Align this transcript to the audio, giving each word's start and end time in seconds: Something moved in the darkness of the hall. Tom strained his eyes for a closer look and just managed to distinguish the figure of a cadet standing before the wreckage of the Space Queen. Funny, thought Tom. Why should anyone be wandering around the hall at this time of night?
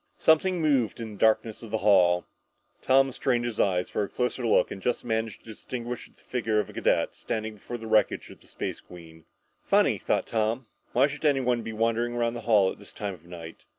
Something 0.17 0.59
moved 0.59 0.99
in 0.99 1.11
the 1.11 1.17
darkness 1.19 1.61
of 1.61 1.69
the 1.69 1.77
hall. 1.77 2.25
Tom 2.81 3.11
strained 3.11 3.45
his 3.45 3.59
eyes 3.59 3.91
for 3.91 4.01
a 4.01 4.09
closer 4.09 4.41
look 4.47 4.71
and 4.71 4.81
just 4.81 5.05
managed 5.05 5.41
to 5.41 5.45
distinguish 5.45 6.07
the 6.09 6.19
figure 6.23 6.59
of 6.59 6.71
a 6.71 6.73
cadet 6.73 7.13
standing 7.13 7.53
before 7.53 7.77
the 7.77 7.85
wreckage 7.85 8.31
of 8.31 8.41
the 8.41 8.47
Space 8.47 8.81
Queen. 8.81 9.25
Funny, 9.61 9.99
thought 9.99 10.25
Tom. 10.25 10.65
Why 10.93 11.05
should 11.05 11.23
anyone 11.23 11.61
be 11.61 11.71
wandering 11.71 12.15
around 12.15 12.33
the 12.33 12.41
hall 12.49 12.71
at 12.71 12.79
this 12.79 12.93
time 12.93 13.13
of 13.13 13.25
night? 13.25 13.65